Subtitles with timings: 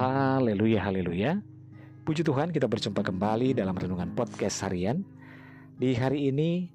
[0.00, 1.44] Haleluya, haleluya.
[2.08, 5.04] Puji Tuhan kita berjumpa kembali dalam Renungan Podcast Harian.
[5.76, 6.72] Di hari ini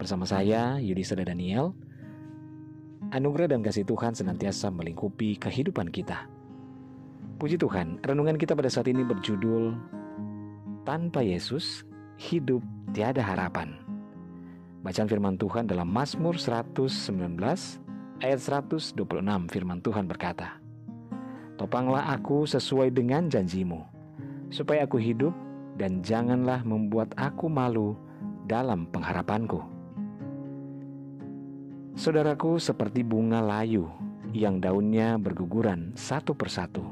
[0.00, 1.76] bersama saya Yudhistira Daniel.
[3.12, 6.24] Anugerah dan kasih Tuhan senantiasa melingkupi kehidupan kita.
[7.36, 9.76] Puji Tuhan, renungan kita pada saat ini berjudul
[10.88, 11.84] Tanpa Yesus,
[12.16, 12.64] hidup
[12.96, 13.76] tiada harapan.
[14.80, 16.96] Bacaan firman Tuhan dalam Mazmur 119
[18.22, 18.94] ayat 126
[19.50, 20.62] firman Tuhan berkata,
[21.58, 23.82] Topanglah aku sesuai dengan janjimu,
[24.48, 25.34] supaya aku hidup
[25.76, 27.98] dan janganlah membuat aku malu
[28.46, 29.60] dalam pengharapanku.
[31.98, 33.90] Saudaraku seperti bunga layu
[34.32, 36.86] yang daunnya berguguran satu persatu.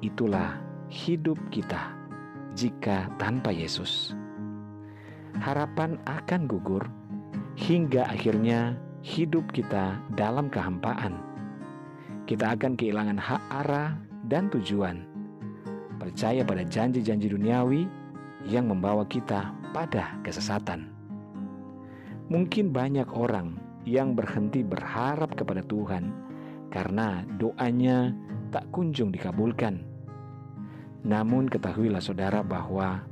[0.00, 0.56] Itulah
[0.88, 1.92] hidup kita
[2.56, 4.16] jika tanpa Yesus
[5.38, 6.84] harapan akan gugur
[7.56, 11.16] hingga akhirnya hidup kita dalam kehampaan.
[12.28, 13.96] Kita akan kehilangan hak arah
[14.28, 15.08] dan tujuan.
[15.96, 17.88] Percaya pada janji-janji duniawi
[18.48, 20.88] yang membawa kita pada kesesatan.
[22.30, 26.12] Mungkin banyak orang yang berhenti berharap kepada Tuhan
[26.70, 28.14] karena doanya
[28.54, 29.82] tak kunjung dikabulkan.
[31.02, 33.02] Namun ketahuilah saudara bahwa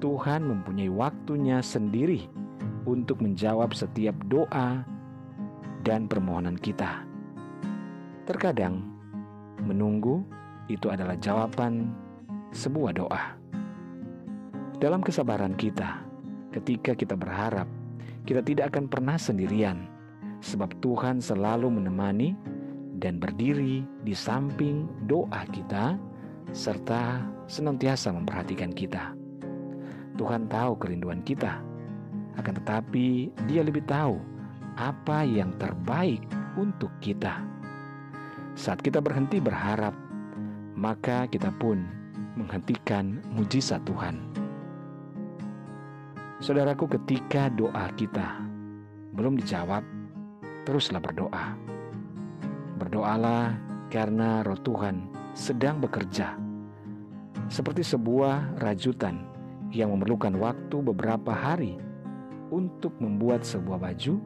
[0.00, 2.26] Tuhan mempunyai waktunya sendiri
[2.88, 4.97] untuk menjawab setiap doa
[5.82, 7.04] dan permohonan kita.
[8.28, 8.84] Terkadang,
[9.62, 10.20] menunggu
[10.68, 11.90] itu adalah jawaban
[12.52, 13.24] sebuah doa.
[14.78, 16.04] Dalam kesabaran kita,
[16.54, 17.66] ketika kita berharap,
[18.28, 19.88] kita tidak akan pernah sendirian,
[20.44, 22.36] sebab Tuhan selalu menemani
[23.00, 25.98] dan berdiri di samping doa kita,
[26.52, 29.16] serta senantiasa memperhatikan kita.
[30.14, 31.62] Tuhan tahu kerinduan kita,
[32.38, 34.37] akan tetapi Dia lebih tahu
[34.78, 36.22] apa yang terbaik
[36.54, 37.42] untuk kita.
[38.54, 39.90] Saat kita berhenti berharap,
[40.78, 41.82] maka kita pun
[42.38, 44.22] menghentikan mujizat Tuhan.
[46.38, 48.38] Saudaraku, ketika doa kita
[49.18, 49.82] belum dijawab,
[50.62, 51.58] teruslah berdoa.
[52.78, 53.58] Berdoalah
[53.90, 56.38] karena Roh Tuhan sedang bekerja,
[57.50, 59.26] seperti sebuah rajutan
[59.74, 61.74] yang memerlukan waktu beberapa hari
[62.54, 64.22] untuk membuat sebuah baju,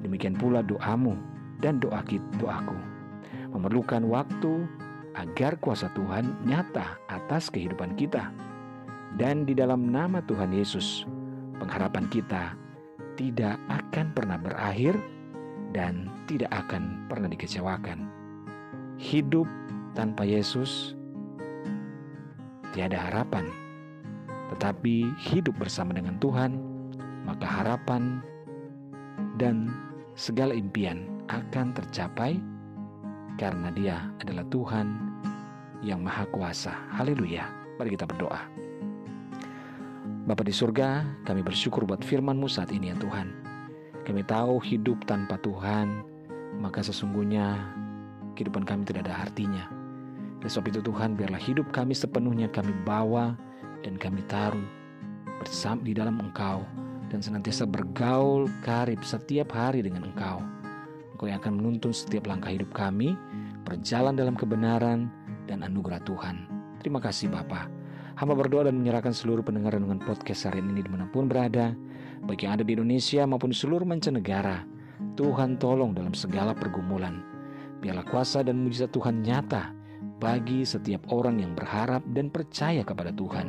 [0.00, 1.16] demikian pula doamu
[1.60, 2.00] dan doa
[2.40, 2.78] doaku
[3.50, 4.64] memerlukan waktu
[5.18, 8.30] agar kuasa Tuhan nyata atas kehidupan kita.
[9.18, 11.02] Dan di dalam nama Tuhan Yesus,
[11.58, 12.54] pengharapan kita
[13.18, 14.94] tidak akan pernah berakhir
[15.74, 18.06] dan tidak akan pernah dikecewakan.
[19.02, 19.50] Hidup
[19.98, 20.94] tanpa Yesus
[22.70, 23.50] tiada harapan
[24.50, 26.58] tetapi hidup bersama dengan Tuhan,
[27.22, 28.18] maka harapan
[29.38, 29.70] dan
[30.14, 32.38] segala impian akan tercapai
[33.38, 34.86] karena Dia adalah Tuhan
[35.80, 36.74] yang Maha Kuasa.
[36.92, 37.48] Haleluya.
[37.80, 38.44] Mari kita berdoa.
[40.28, 43.32] Bapa di surga, kami bersyukur buat firman-Mu saat ini ya Tuhan.
[44.04, 46.04] Kami tahu hidup tanpa Tuhan,
[46.60, 47.56] maka sesungguhnya
[48.36, 49.64] kehidupan kami tidak ada artinya.
[50.40, 53.32] Oleh sebab itu Tuhan, biarlah hidup kami sepenuhnya kami bawa
[53.80, 54.64] dan kami taruh
[55.40, 56.60] bersama di dalam Engkau
[57.10, 60.40] dan senantiasa bergaul karib setiap hari dengan Engkau.
[61.18, 63.18] Engkau yang akan menuntun setiap langkah hidup kami,
[63.66, 65.10] berjalan dalam kebenaran
[65.50, 66.46] dan anugerah Tuhan.
[66.80, 67.68] Terima kasih Bapa.
[68.16, 71.76] Hamba berdoa dan menyerahkan seluruh pendengar dengan podcast hari ini di mana pun berada,
[72.24, 74.64] baik yang ada di Indonesia maupun seluruh mancanegara.
[75.16, 77.20] Tuhan tolong dalam segala pergumulan.
[77.80, 79.72] Biarlah kuasa dan mujizat Tuhan nyata
[80.20, 83.48] bagi setiap orang yang berharap dan percaya kepada Tuhan.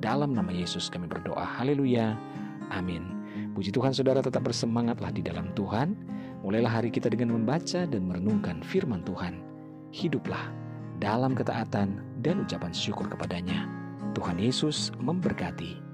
[0.00, 1.44] Dalam nama Yesus kami berdoa.
[1.60, 2.16] Haleluya.
[2.70, 3.20] Amin.
[3.52, 5.94] Puji Tuhan saudara tetap bersemangatlah di dalam Tuhan.
[6.40, 9.42] Mulailah hari kita dengan membaca dan merenungkan firman Tuhan.
[9.90, 10.48] Hiduplah
[11.02, 13.66] dalam ketaatan dan ucapan syukur kepadanya.
[14.14, 15.89] Tuhan Yesus memberkati.